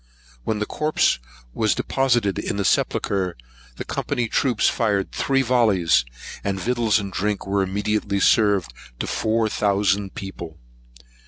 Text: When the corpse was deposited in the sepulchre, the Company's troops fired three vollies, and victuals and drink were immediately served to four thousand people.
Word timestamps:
When 0.45 0.57
the 0.57 0.65
corpse 0.65 1.19
was 1.53 1.75
deposited 1.75 2.39
in 2.39 2.55
the 2.57 2.65
sepulchre, 2.65 3.37
the 3.75 3.85
Company's 3.85 4.31
troops 4.31 4.67
fired 4.67 5.11
three 5.11 5.43
vollies, 5.43 6.05
and 6.43 6.59
victuals 6.59 6.97
and 6.97 7.13
drink 7.13 7.45
were 7.45 7.61
immediately 7.61 8.19
served 8.19 8.73
to 8.97 9.05
four 9.05 9.47
thousand 9.47 10.15
people. 10.15 10.57